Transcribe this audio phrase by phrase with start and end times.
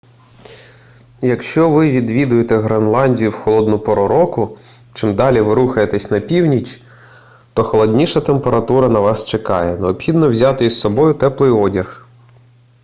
[1.21, 4.57] якщо ви відвідуєте гренландію в холодну пору року
[4.93, 6.81] чим далі ви рухаєтеся на північ
[7.53, 12.05] то холодніша температура на вас чекає необхідно взяти із собою теплий одяг